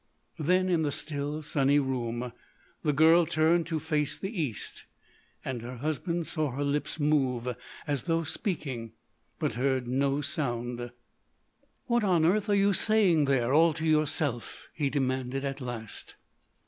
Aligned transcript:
Then, 0.39 0.67
in 0.67 0.81
the 0.81 0.91
still, 0.91 1.43
sunny 1.43 1.77
room, 1.77 2.33
the 2.81 2.91
girl 2.91 3.27
turned 3.27 3.67
to 3.67 3.77
face 3.77 4.17
the 4.17 4.31
East. 4.35 4.85
And 5.45 5.61
her 5.61 5.77
husband 5.77 6.25
saw 6.25 6.49
her 6.53 6.63
lips 6.63 6.99
move 6.99 7.55
as 7.85 8.01
though 8.01 8.23
speaking, 8.23 8.93
but 9.37 9.53
heard 9.53 9.87
no 9.87 10.21
sound. 10.21 10.89
"What 11.85 12.03
on 12.03 12.25
earth 12.25 12.49
are 12.49 12.55
you 12.55 12.73
saying 12.73 13.25
there, 13.25 13.53
all 13.53 13.75
to 13.75 13.85
yourself?" 13.85 14.69
he 14.73 14.89
demanded 14.89 15.45
at 15.45 15.61
last. 15.61 16.15